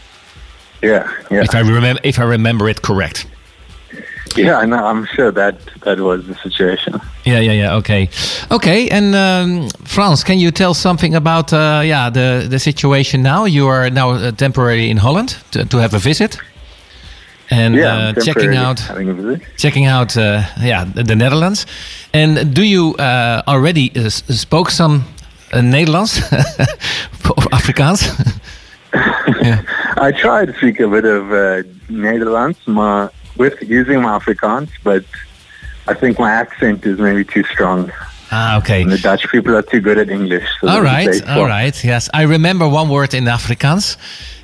Yeah, 0.81 1.11
yeah. 1.29 1.43
If 1.43 1.53
I 1.53 1.59
remember, 1.59 2.01
if 2.03 2.17
I 2.19 2.23
remember 2.23 2.67
it 2.69 2.81
correct. 2.81 3.27
Yeah, 4.35 4.57
I 4.57 4.65
know. 4.65 4.83
I'm 4.85 5.05
sure 5.05 5.31
that 5.31 5.55
that 5.83 5.99
was 5.99 6.25
the 6.27 6.35
situation. 6.35 6.99
Yeah, 7.25 7.39
yeah, 7.39 7.53
yeah. 7.53 7.75
Okay, 7.75 8.09
okay. 8.51 8.89
And 8.89 9.15
um, 9.15 9.69
Frans, 9.85 10.23
can 10.23 10.39
you 10.39 10.51
tell 10.51 10.73
something 10.73 11.15
about 11.15 11.53
uh, 11.53 11.81
yeah 11.85 12.09
the 12.09 12.47
the 12.49 12.59
situation 12.59 13.21
now? 13.21 13.45
You 13.45 13.67
are 13.67 13.89
now 13.89 14.11
uh, 14.11 14.31
temporarily 14.31 14.89
in 14.89 14.97
Holland 14.97 15.37
to, 15.51 15.65
to 15.65 15.77
have 15.77 15.93
a 15.93 15.99
visit, 15.99 16.37
and 17.49 17.75
Yeah, 17.75 17.97
uh, 18.17 18.21
checking 18.23 18.55
out 18.55 18.79
having 18.79 19.09
a 19.09 19.13
visit. 19.13 19.41
checking 19.57 19.85
out 19.85 20.17
uh, 20.17 20.41
yeah 20.61 20.85
the, 20.95 21.03
the 21.03 21.15
Netherlands. 21.15 21.65
And 22.13 22.53
do 22.53 22.61
you 22.63 22.95
uh, 22.99 23.41
already 23.47 23.91
uh, 23.95 24.09
spoke 24.09 24.69
some 24.71 25.03
uh, 25.53 25.59
Nederlands 25.61 26.19
of 27.37 27.45
Afrikaans? 27.51 28.01
I 29.97 30.11
tried 30.17 30.45
to 30.47 30.53
speak 30.57 30.79
a 30.79 30.87
bit 30.87 31.05
of 31.05 31.31
uh, 31.31 31.63
Nederlands 31.89 33.09
with 33.37 33.61
using 33.61 34.01
my 34.01 34.17
Afrikaans, 34.17 34.69
but 34.83 35.03
I 35.87 35.93
think 35.93 36.17
my 36.19 36.31
accent 36.31 36.85
is 36.85 36.97
maybe 36.99 37.23
too 37.25 37.43
strong. 37.43 37.91
ah, 38.31 38.57
okay. 38.59 38.81
And 38.83 38.91
the 38.91 38.97
Dutch 38.97 39.29
people 39.29 39.53
are 39.55 39.61
too 39.61 39.81
good 39.81 39.97
at 39.97 40.09
English. 40.09 40.47
So 40.61 40.67
All 40.69 40.81
right, 40.81 41.27
all 41.27 41.45
right. 41.45 41.75
Yes, 41.83 42.09
I 42.13 42.23
remember 42.23 42.67
one 42.67 42.89
word 42.89 43.13
in 43.13 43.25
Afrikaans, 43.25 43.97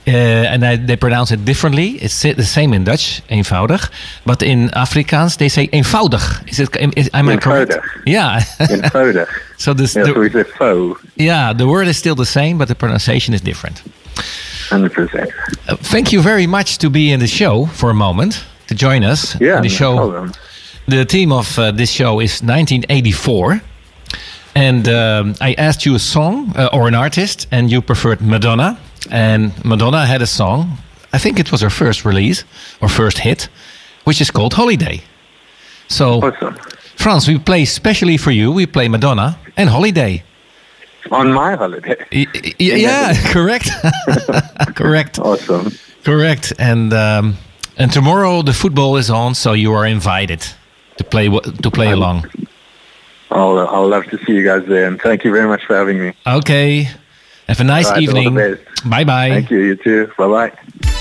uh, 0.08 0.12
and 0.12 0.66
I, 0.66 0.78
they 0.78 0.96
pronounce 0.96 1.32
it 1.32 1.46
differently. 1.46 1.92
It's 2.02 2.22
the 2.24 2.44
same 2.44 2.74
in 2.74 2.84
Dutch, 2.84 3.22
eenvoudig, 3.30 3.90
but 4.26 4.42
in 4.42 4.70
Afrikaans 4.70 5.38
they 5.38 5.50
say 5.50 5.68
eenvoudig. 5.68 6.50
Is 6.50 6.60
it? 6.60 6.76
Is, 6.98 7.10
am 7.14 7.30
I 7.30 7.38
correct? 7.38 7.78
Yeah. 8.06 8.42
Eenvoudig. 8.60 9.28
so 9.58 9.74
this, 9.74 9.96
Yeah, 9.96 10.06
so 10.06 10.20
we 10.20 10.30
the, 10.30 10.44
say 10.44 10.52
faux, 10.58 11.00
yeah, 11.16 11.54
the 11.54 11.68
word 11.68 11.88
is 11.88 11.98
still 11.98 12.16
the 12.16 12.26
same, 12.26 12.58
but 12.58 12.68
the 12.68 12.76
pronunciation 12.76 13.34
is 13.34 13.42
different. 13.42 13.84
100%. 14.70 15.32
Uh, 15.68 15.76
thank 15.76 16.12
you 16.12 16.22
very 16.22 16.48
much 16.48 16.78
to 16.78 16.90
be 16.90 17.12
in 17.12 17.20
the 17.20 17.28
show 17.28 17.66
for 17.68 17.90
a 17.90 17.94
moment 17.94 18.44
to 18.68 18.76
join 18.76 19.04
us. 19.04 19.40
Yeah, 19.40 19.58
in 19.58 19.64
the 19.64 19.70
show. 19.70 19.96
problem. 19.98 20.32
The 20.88 21.06
theme 21.06 21.32
of 21.32 21.60
uh, 21.60 21.72
this 21.72 21.92
show 21.92 22.20
is 22.20 22.42
1984. 22.42 23.62
And 24.56 24.88
um, 24.90 25.36
I 25.40 25.54
asked 25.54 25.86
you 25.86 25.96
a 25.96 26.00
song 26.00 26.54
uh, 26.56 26.70
or 26.74 26.88
an 26.88 26.96
artist, 26.96 27.48
and 27.52 27.72
you 27.72 27.82
preferred 27.82 28.22
Madonna. 28.22 28.78
And 29.10 29.52
Madonna 29.66 30.06
had 30.06 30.22
a 30.22 30.28
song, 30.28 30.78
I 31.14 31.18
think 31.18 31.40
it 31.40 31.52
was 31.52 31.62
her 31.62 31.70
first 31.70 32.06
release 32.06 32.44
or 32.82 32.90
first 32.90 33.18
hit, 33.18 33.50
which 34.04 34.22
is 34.22 34.32
called 34.32 34.54
Holiday. 34.54 35.02
So, 35.88 36.22
Awesome. 36.22 36.56
Frans, 36.96 37.28
we 37.28 37.40
play 37.40 37.66
specially 37.66 38.18
for 38.18 38.32
you, 38.32 38.52
we 38.52 38.66
play 38.68 38.88
Madonna 38.88 39.38
and 39.58 39.70
Holiday. 39.70 40.24
On 41.12 41.34
my 41.34 41.56
holiday. 41.56 41.96
Y- 42.12 42.28
yeah, 42.60 43.14
correct. 43.34 43.70
correct. 44.76 45.18
Awesome. 45.20 45.72
Correct. 46.04 46.54
And 46.60 46.94
um, 46.94 47.38
and 47.78 47.92
tomorrow 47.92 48.44
the 48.44 48.54
football 48.54 48.98
is 48.98 49.10
on, 49.10 49.34
so 49.34 49.54
you 49.54 49.74
are 49.74 49.88
invited 49.88 50.46
to 50.98 51.04
play 51.04 51.28
to 51.28 51.72
play 51.72 51.92
along. 51.92 52.26
I'll, 53.32 53.58
I'll 53.60 53.88
love 53.88 54.06
to 54.06 54.18
see 54.26 54.34
you 54.34 54.44
guys 54.44 54.64
there. 54.68 54.88
And 54.88 55.02
thank 55.02 55.24
you 55.24 55.32
very 55.32 55.48
much 55.48 55.66
for 55.66 55.76
having 55.76 56.00
me. 56.00 56.14
Okay. 56.28 56.88
Have 57.52 57.60
a 57.60 57.64
nice 57.66 57.90
right, 57.90 58.02
evening. 58.02 58.34
Bye 58.86 59.04
bye. 59.04 59.28
Thank 59.28 59.52
you. 59.52 59.60
You 59.60 59.76
too. 59.76 60.12
Bye-bye. 60.18 60.54
Celebrate. 60.54 61.01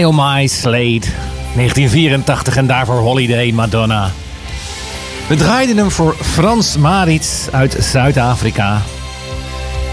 My 0.00 0.06
Oh 0.06 0.14
My 0.14 0.46
Slade. 0.46 1.06
1984 1.54 2.56
en 2.56 2.66
daarvoor 2.66 2.98
Holiday 2.98 3.50
Madonna. 3.50 4.10
We 5.28 5.36
draaiden 5.36 5.76
hem 5.76 5.90
voor 5.90 6.16
Frans 6.20 6.76
Maritz 6.76 7.48
uit 7.50 7.76
Zuid-Afrika. 7.78 8.82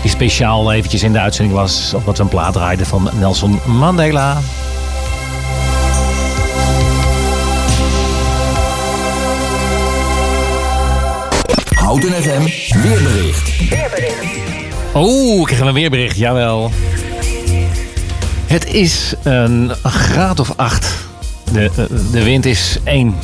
Die 0.01 0.11
speciaal 0.11 0.73
eventjes 0.73 1.03
in 1.03 1.11
de 1.11 1.19
uitzending 1.19 1.55
was. 1.57 1.93
Omdat 1.93 2.17
we 2.17 2.23
een 2.23 2.29
plaat 2.29 2.53
draaiden 2.53 2.85
van 2.85 3.09
Nelson 3.19 3.59
Mandela. 3.65 4.37
Houten 11.75 12.11
FM 12.11 12.43
weerbericht. 12.81 13.51
Oeh, 14.95 15.43
krijgen 15.43 15.65
we 15.65 15.71
een 15.71 15.73
weerbericht, 15.73 16.17
jawel. 16.17 16.71
Het 18.47 18.65
is 18.65 19.13
een 19.23 19.71
graad 19.83 20.39
of 20.39 20.53
8. 20.55 20.95
De, 21.51 21.63
eh, 21.63 21.83
de 22.11 22.23
wind 22.23 22.45
is 22.45 22.77
1. 22.83 23.15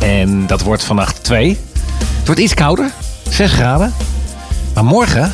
En 0.00 0.46
dat 0.46 0.62
wordt 0.62 0.84
vannacht 0.84 1.24
2. 1.24 1.58
Het 1.98 2.26
wordt 2.26 2.40
iets 2.40 2.54
kouder, 2.54 2.90
6 3.28 3.52
graden. 3.52 3.94
Maar 4.74 4.84
morgen 4.84 5.32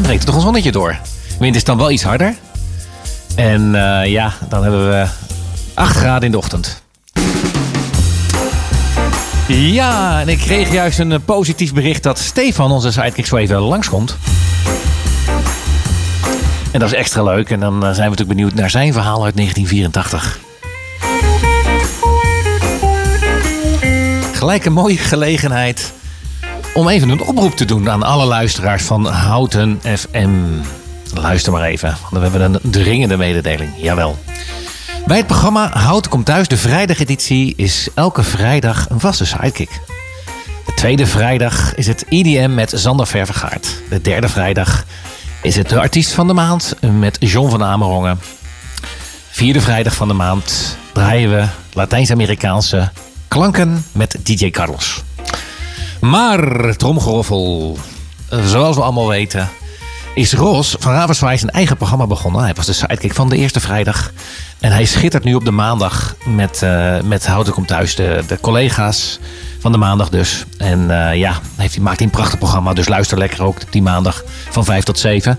breekt 0.00 0.20
er 0.20 0.26
toch 0.26 0.34
een 0.34 0.40
zonnetje 0.40 0.72
door. 0.72 0.96
De 1.28 1.36
wind 1.38 1.56
is 1.56 1.64
dan 1.64 1.76
wel 1.76 1.90
iets 1.90 2.02
harder. 2.02 2.34
En 3.34 3.74
eh, 3.74 4.10
ja, 4.10 4.32
dan 4.48 4.62
hebben 4.62 4.88
we 4.88 5.06
8 5.74 5.96
graden 5.96 6.24
in 6.24 6.30
de 6.30 6.38
ochtend. 6.38 6.82
Ja, 9.46 10.20
en 10.20 10.28
ik 10.28 10.38
kreeg 10.38 10.72
juist 10.72 10.98
een 10.98 11.12
eh, 11.12 11.18
positief 11.24 11.72
bericht 11.72 12.02
dat 12.02 12.18
Stefan, 12.18 12.70
onze 12.70 12.92
sidekick, 12.92 13.26
zo 13.26 13.36
even 13.36 13.58
langskomt. 13.58 14.16
En 16.72 16.80
dat 16.80 16.92
is 16.92 16.94
extra 16.94 17.22
leuk. 17.22 17.50
En 17.50 17.60
dan 17.60 17.74
eh, 17.74 17.80
zijn 17.80 17.94
we 17.94 18.00
natuurlijk 18.00 18.28
benieuwd 18.28 18.54
naar 18.54 18.70
zijn 18.70 18.92
verhaal 18.92 19.24
uit 19.24 19.36
1984. 19.36 20.48
gelijk 24.40 24.64
een 24.64 24.72
mooie 24.72 24.96
gelegenheid 24.96 25.92
om 26.74 26.88
even 26.88 27.08
een 27.08 27.22
oproep 27.22 27.56
te 27.56 27.64
doen 27.64 27.90
aan 27.90 28.02
alle 28.02 28.24
luisteraars 28.24 28.82
van 28.82 29.06
Houten 29.06 29.80
FM. 29.82 30.30
Luister 31.14 31.52
maar 31.52 31.62
even, 31.62 31.96
want 32.00 32.12
we 32.12 32.18
hebben 32.18 32.40
een 32.40 32.70
dringende 32.70 33.16
mededeling. 33.16 33.70
Jawel. 33.76 34.18
Bij 35.06 35.16
het 35.16 35.26
programma 35.26 35.70
Houten 35.72 36.10
komt 36.10 36.26
thuis, 36.26 36.48
de 36.48 36.56
vrijdageditie, 36.56 37.54
is 37.56 37.88
elke 37.94 38.22
vrijdag 38.22 38.90
een 38.90 39.00
vaste 39.00 39.26
sidekick. 39.26 39.80
De 40.66 40.74
tweede 40.74 41.06
vrijdag 41.06 41.74
is 41.74 41.86
het 41.86 42.04
IDM 42.08 42.54
met 42.54 42.72
Zander 42.74 43.06
Vervegaard. 43.06 43.82
De 43.88 44.00
derde 44.00 44.28
vrijdag 44.28 44.84
is 45.42 45.56
het 45.56 45.68
de 45.68 45.80
artiest 45.80 46.12
van 46.12 46.26
de 46.26 46.32
maand 46.32 46.74
met 46.80 47.16
John 47.20 47.50
van 47.50 47.62
Amerongen. 47.62 48.20
Vierde 49.30 49.60
vrijdag 49.60 49.94
van 49.94 50.08
de 50.08 50.14
maand 50.14 50.76
draaien 50.92 51.30
we 51.30 51.46
Latijns-Amerikaanse 51.72 52.90
klanken 53.28 53.84
met 53.92 54.16
DJ 54.22 54.50
Carlos. 54.50 55.02
Maar, 56.00 56.76
tromgeroffel, 56.76 57.78
zoals 58.44 58.76
we 58.76 58.82
allemaal 58.82 59.08
weten, 59.08 59.48
is 60.14 60.32
Ros 60.32 60.76
van 60.78 60.92
Ravenswaai 60.92 61.38
zijn 61.38 61.50
eigen 61.50 61.76
programma 61.76 62.06
begonnen. 62.06 62.42
Hij 62.42 62.54
was 62.54 62.66
de 62.66 62.72
sidekick 62.72 63.14
van 63.14 63.28
de 63.28 63.36
eerste 63.36 63.60
vrijdag. 63.60 64.12
En 64.58 64.72
hij 64.72 64.84
schittert 64.84 65.24
nu 65.24 65.34
op 65.34 65.44
de 65.44 65.50
maandag 65.50 66.14
met, 66.26 66.62
eh 66.62 67.00
met 67.00 67.26
Houten 67.26 67.52
komt 67.52 67.68
thuis, 67.68 67.94
de, 67.94 68.22
de 68.26 68.40
collega's 68.40 69.18
van 69.58 69.72
de 69.72 69.78
maandag 69.78 70.08
dus. 70.08 70.44
En 70.58 70.90
eh, 70.90 71.16
ja, 71.16 71.38
heeft, 71.56 71.74
hij 71.74 71.82
maakt 71.82 71.98
hij 71.98 72.06
een 72.06 72.12
prachtig 72.12 72.38
programma, 72.38 72.72
dus 72.72 72.88
luister 72.88 73.18
lekker 73.18 73.42
ook 73.42 73.72
die 73.72 73.82
maandag 73.82 74.24
van 74.50 74.64
5 74.64 74.84
tot 74.84 74.98
7. 74.98 75.38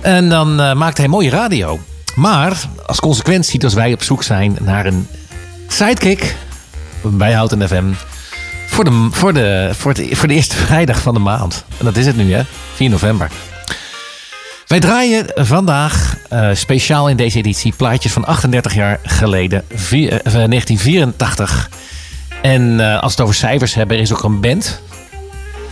En 0.00 0.28
dan 0.28 0.60
eh, 0.60 0.74
maakt 0.74 0.98
hij 0.98 1.08
mooie 1.08 1.30
radio. 1.30 1.80
Maar 2.14 2.56
als 2.86 3.00
consequentie 3.00 3.64
als 3.64 3.74
wij 3.74 3.92
op 3.92 4.02
zoek 4.02 4.22
zijn 4.22 4.56
naar 4.60 4.86
een 4.86 5.08
sidekick 5.68 6.36
bij 7.02 7.32
Houten 7.32 7.68
FM... 7.68 7.92
Voor 8.68 8.84
de, 8.84 9.08
voor, 9.10 9.32
de, 9.32 9.70
voor, 9.72 9.92
het, 9.92 10.06
voor 10.10 10.28
de 10.28 10.34
eerste 10.34 10.56
vrijdag 10.56 11.00
van 11.00 11.14
de 11.14 11.20
maand. 11.20 11.64
En 11.78 11.84
dat 11.84 11.96
is 11.96 12.06
het 12.06 12.16
nu, 12.16 12.32
hè? 12.34 12.42
4 12.74 12.90
november. 12.90 13.30
Wij 14.66 14.80
draaien 14.80 15.26
vandaag 15.34 16.16
eh, 16.28 16.48
speciaal 16.52 17.08
in 17.08 17.16
deze 17.16 17.38
editie 17.38 17.72
plaatjes 17.76 18.12
van 18.12 18.24
38 18.24 18.74
jaar 18.74 19.00
geleden, 19.02 19.64
vier- 19.74 20.12
eh, 20.12 20.32
1984. 20.32 21.70
En 22.42 22.80
eh, 22.80 22.92
als 22.94 23.02
we 23.02 23.10
het 23.10 23.20
over 23.20 23.34
cijfers 23.34 23.74
hebben, 23.74 23.98
is 23.98 24.12
ook 24.12 24.22
een 24.22 24.40
band, 24.40 24.80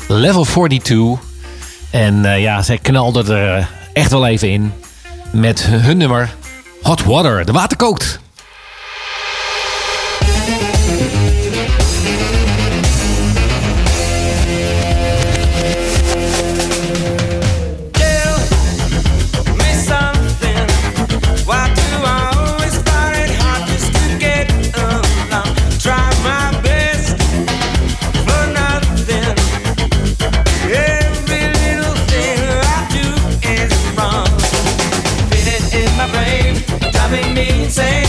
Level 0.08 0.44
42. 0.44 1.18
En 1.90 2.24
eh, 2.24 2.40
ja, 2.40 2.62
zij 2.62 2.78
knalden 2.78 3.28
er 3.36 3.56
eh, 3.58 3.66
echt 3.92 4.10
wel 4.10 4.26
even 4.26 4.50
in 4.50 4.72
met 5.30 5.62
hun 5.64 5.96
nummer 5.96 6.34
Hot 6.82 7.04
Water. 7.04 7.44
De 7.44 7.52
water 7.52 7.76
kookt. 7.76 8.20
Driving 37.08 37.34
me 37.34 37.64
insane. 37.64 38.03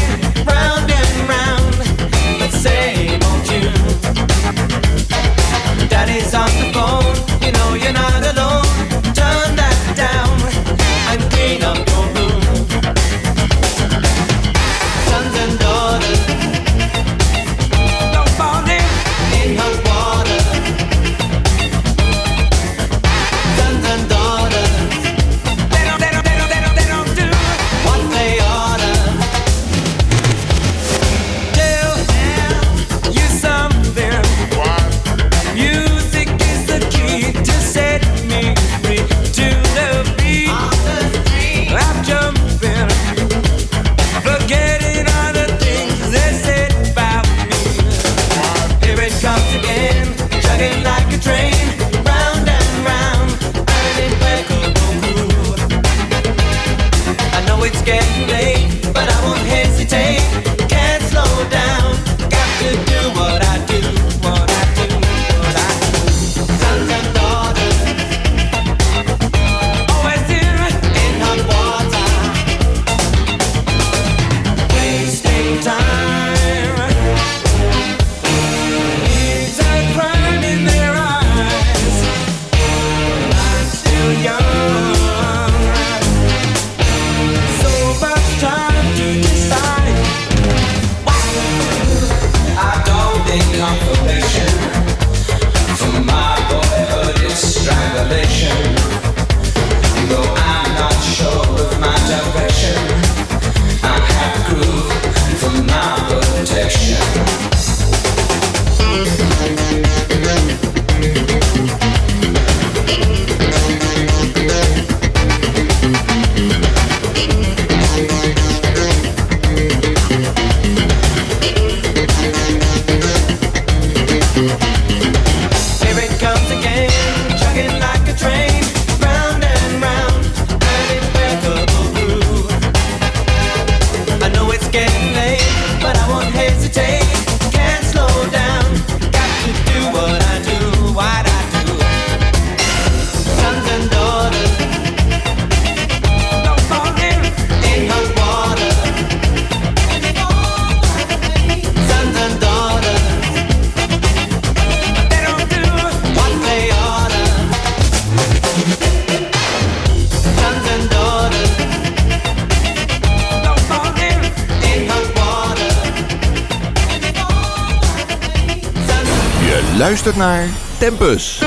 Tempus. 170.86 171.45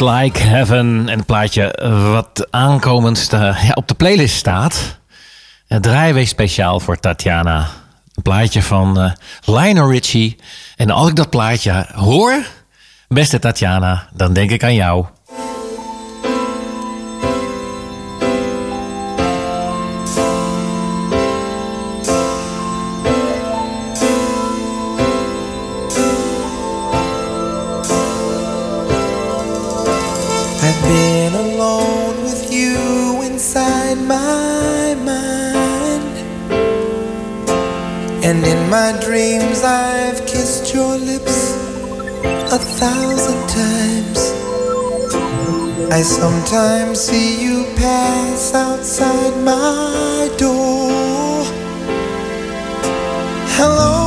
Like 0.00 0.40
Heaven. 0.40 1.08
En 1.08 1.16
het 1.16 1.26
plaatje 1.26 1.78
wat 2.12 2.46
aankomend 2.50 3.28
ja, 3.30 3.72
op 3.74 3.88
de 3.88 3.94
playlist 3.94 4.36
staat. 4.36 4.98
Uh, 5.68 5.78
draaien 5.78 6.26
speciaal 6.26 6.80
voor 6.80 7.00
Tatjana. 7.00 7.66
Een 8.14 8.22
plaatje 8.22 8.62
van 8.62 9.00
uh, 9.00 9.12
Lionel 9.44 9.90
Richie. 9.90 10.36
En 10.76 10.90
als 10.90 11.08
ik 11.08 11.16
dat 11.16 11.30
plaatje 11.30 11.86
hoor, 11.94 12.46
beste 13.08 13.38
Tatjana, 13.38 14.08
dan 14.12 14.32
denk 14.32 14.50
ik 14.50 14.64
aan 14.64 14.74
jou. 14.74 15.06
my 38.82 38.92
dreams 39.00 39.62
I've 39.62 40.20
kissed 40.26 40.74
your 40.74 40.98
lips 40.98 41.38
a 42.56 42.58
thousand 42.80 43.40
times. 43.48 44.20
I 45.90 46.02
sometimes 46.02 47.00
see 47.00 47.42
you 47.42 47.64
pass 47.76 48.52
outside 48.52 49.34
my 49.42 50.28
door. 50.36 51.42
Hello. 53.56 54.05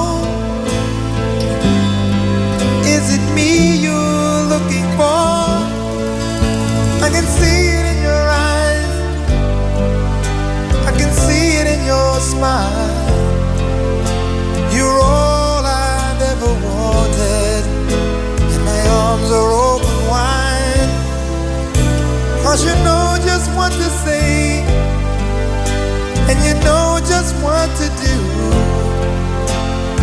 and 26.39 26.47
you 26.47 26.63
know 26.63 26.99
just 27.05 27.35
what 27.43 27.69
to 27.77 27.87
do. 28.05 28.17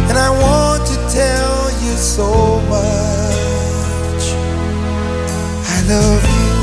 And 0.09 0.18
I 0.18 0.30
want 0.30 0.87
to 0.87 0.97
tell 1.12 1.70
you 1.82 1.97
so 1.97 2.61
much. 2.68 4.24
I 5.68 5.82
love 5.89 6.24
you. 6.37 6.55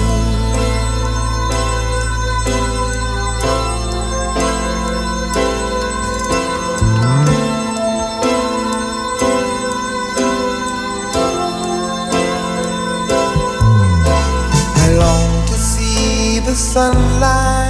I 14.76 14.95
long 14.97 15.45
to 15.47 15.53
see 15.53 16.39
the 16.39 16.55
sunlight 16.55 17.62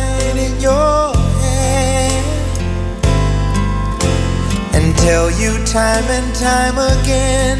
tell 5.04 5.30
you 5.32 5.51
time 5.66 6.06
and 6.18 6.34
time 6.34 6.78
again 6.95 7.60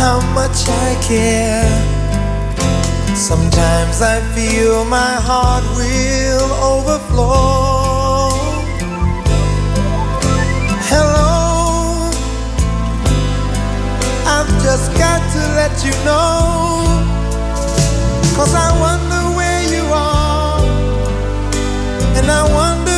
how 0.00 0.18
much 0.32 0.58
I 0.86 0.90
care. 1.10 1.68
Sometimes 3.14 4.00
I 4.00 4.16
feel 4.34 4.86
my 4.86 5.14
heart 5.28 5.64
will 5.76 6.50
overflow. 6.72 8.30
Hello, 10.90 12.08
I've 14.34 14.52
just 14.66 14.88
got 14.96 15.20
to 15.34 15.42
let 15.60 15.74
you 15.86 15.94
know. 16.08 16.30
Cause 18.36 18.54
I 18.54 18.70
wonder 18.86 19.22
where 19.38 19.62
you 19.74 19.84
are, 19.92 20.64
and 22.16 22.30
I 22.30 22.42
wonder. 22.54 22.91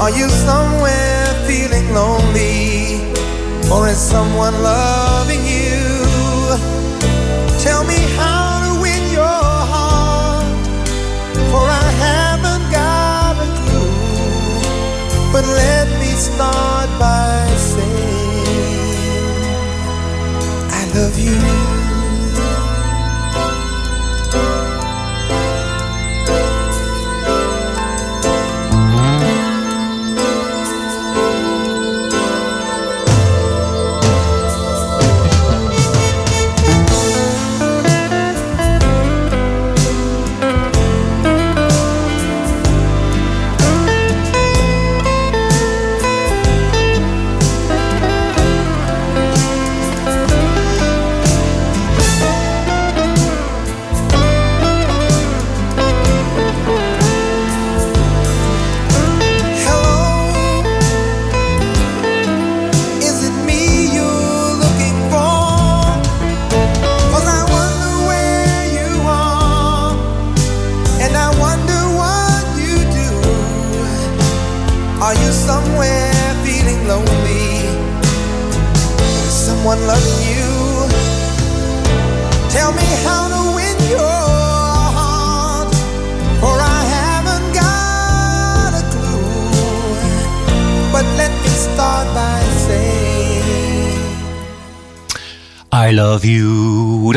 Are 0.00 0.08
you 0.10 0.30
somewhere 0.30 1.26
feeling 1.46 1.92
lonely, 1.92 3.02
or 3.70 3.86
is 3.86 3.98
someone 3.98 4.54
loving 4.62 5.44
you? 5.44 5.76
Tell 7.58 7.84
me 7.84 7.98
how 8.16 8.39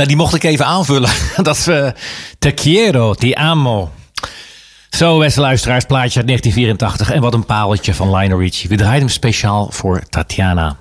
Nou, 0.04 0.16
die 0.16 0.24
mocht 0.26 0.36
ik 0.36 0.43
even 0.43 0.66
aanvullen. 0.66 1.10
Dat 1.43 1.58
is 1.58 1.68
eh, 1.68 1.88
Te 2.39 2.51
quiero, 2.51 3.14
te 3.14 3.36
amo. 3.36 3.91
Zo, 4.89 5.20
beste 5.20 5.41
luisteraars, 5.41 5.86
plaatje 5.86 6.20
uit 6.20 6.28
1984. 6.28 7.12
En 7.12 7.22
wat 7.22 7.34
een 7.34 7.45
pareltje 7.45 7.93
van 7.93 8.16
Lionel 8.16 8.39
Richie. 8.39 8.70
We 8.70 8.76
draaiden 8.76 9.01
hem 9.01 9.10
speciaal 9.10 9.72
voor 9.72 10.04
Tatiana. 10.10 10.76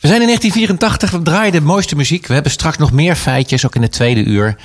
We 0.00 0.08
zijn 0.08 0.20
in 0.20 0.26
1984, 0.26 1.10
we 1.10 1.22
draaien 1.22 1.52
de 1.52 1.60
mooiste 1.60 1.96
muziek. 1.96 2.26
We 2.26 2.34
hebben 2.34 2.52
straks 2.52 2.78
nog 2.78 2.92
meer 2.92 3.16
feitjes, 3.16 3.66
ook 3.66 3.74
in 3.74 3.82
het 3.82 3.92
tweede 3.92 4.24
uur. 4.24 4.56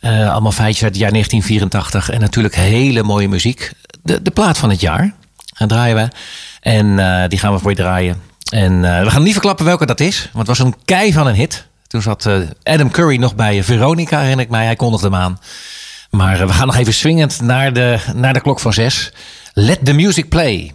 Eh, 0.00 0.32
allemaal 0.32 0.52
feitjes 0.52 0.82
uit 0.82 0.92
het 0.92 1.00
jaar 1.00 1.12
1984. 1.12 2.10
En 2.10 2.20
natuurlijk 2.20 2.54
hele 2.54 3.02
mooie 3.02 3.28
muziek. 3.28 3.70
De, 4.02 4.22
de 4.22 4.30
plaat 4.30 4.58
van 4.58 4.70
het 4.70 4.80
jaar 4.80 5.14
gaan 5.54 5.68
draaien 5.68 5.96
we. 5.96 6.08
En 6.60 6.98
eh, 6.98 7.28
die 7.28 7.38
gaan 7.38 7.52
we 7.52 7.58
voor 7.58 7.70
je 7.70 7.76
draaien. 7.76 8.22
En 8.50 8.80
we 8.80 9.10
gaan 9.10 9.22
niet 9.22 9.32
verklappen 9.32 9.64
welke 9.64 9.86
dat 9.86 10.00
is. 10.00 10.28
Want 10.32 10.48
het 10.48 10.58
was 10.58 10.66
een 10.66 10.74
kei 10.84 11.12
van 11.12 11.26
een 11.26 11.34
hit. 11.34 11.66
Toen 11.96 12.04
zat 12.04 12.26
eh, 12.26 12.40
Adam 12.62 12.90
Curry 12.90 13.16
nog 13.16 13.34
bij 13.34 13.64
Veronica, 13.64 14.20
herinner 14.20 14.44
ik 14.44 14.50
mij. 14.50 14.64
Hij 14.64 14.76
kondigde 14.76 15.06
hem 15.06 15.16
aan. 15.16 15.40
Maar 16.10 16.40
eh, 16.40 16.46
we 16.46 16.52
gaan 16.52 16.66
nog 16.66 16.76
even 16.76 16.94
swingend 16.94 17.40
naar 17.40 17.72
de, 17.72 17.98
naar 18.14 18.32
de 18.32 18.40
klok 18.40 18.60
van 18.60 18.72
zes. 18.72 19.12
Let 19.52 19.84
the 19.84 19.92
music 19.92 20.28
play. 20.28 20.72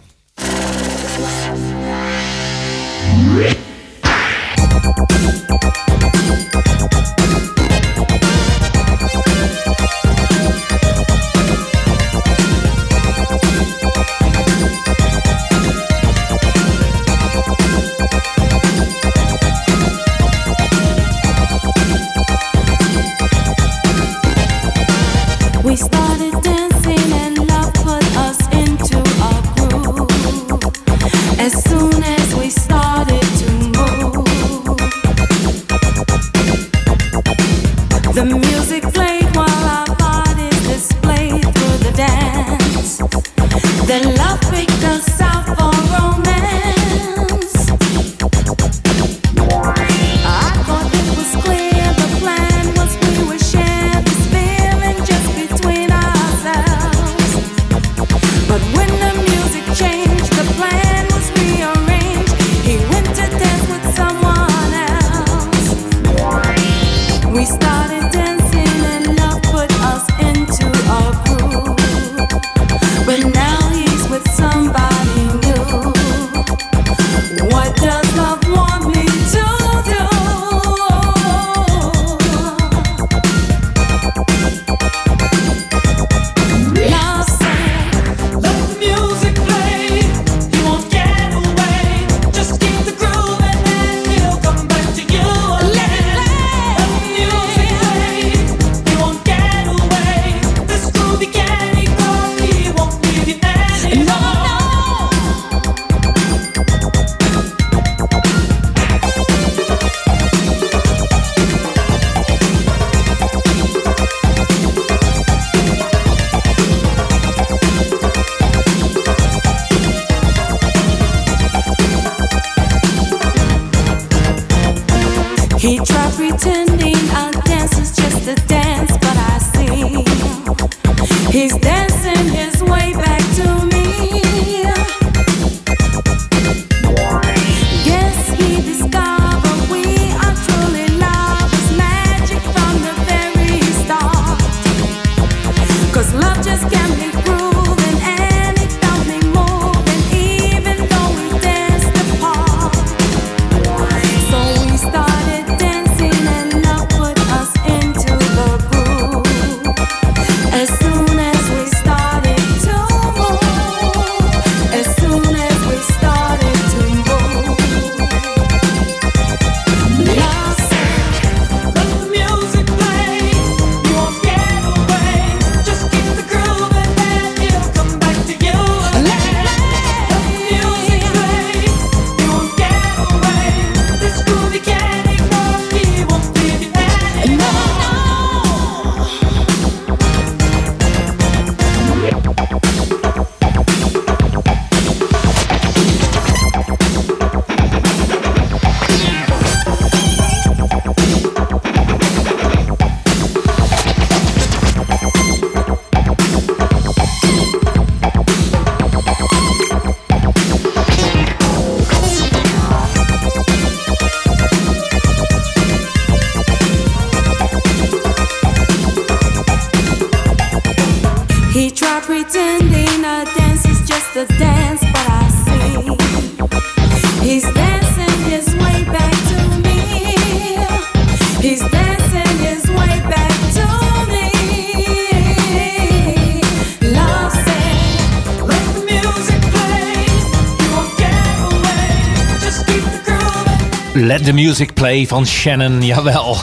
Let 244.12 244.24
the 244.24 244.32
Music 244.32 244.74
Play 244.74 245.06
van 245.06 245.26
Shannon, 245.26 245.82
jawel. 245.82 246.36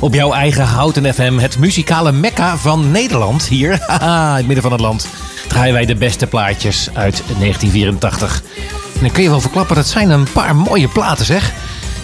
Op 0.00 0.14
jouw 0.14 0.32
eigen 0.32 0.64
Houten 0.64 1.14
FM, 1.14 1.38
het 1.38 1.58
muzikale 1.58 2.12
mekka 2.12 2.56
van 2.56 2.90
Nederland. 2.90 3.46
Hier, 3.46 3.72
in 4.00 4.06
het 4.06 4.46
midden 4.46 4.62
van 4.62 4.72
het 4.72 4.80
land, 4.80 5.08
draaien 5.48 5.74
wij 5.74 5.86
de 5.86 5.94
beste 5.94 6.26
plaatjes 6.26 6.88
uit 6.92 7.22
1984. 7.38 8.42
En 8.94 9.00
dan 9.00 9.10
kun 9.10 9.22
je 9.22 9.28
wel 9.28 9.40
verklappen, 9.40 9.76
dat 9.76 9.86
zijn 9.86 10.10
een 10.10 10.32
paar 10.32 10.56
mooie 10.56 10.88
platen 10.88 11.24
zeg. 11.24 11.52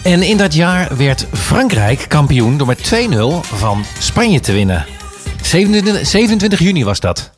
En 0.02 0.22
in 0.22 0.36
dat 0.36 0.54
jaar 0.54 0.96
werd 0.96 1.26
Frankrijk 1.32 2.04
kampioen 2.08 2.56
door 2.56 2.66
met 2.66 2.92
2-0 2.94 3.16
van 3.40 3.84
Spanje 3.98 4.40
te 4.40 4.52
winnen. 4.52 4.86
27, 5.42 6.06
27 6.06 6.58
juni 6.58 6.84
was 6.84 7.00
dat. 7.00 7.35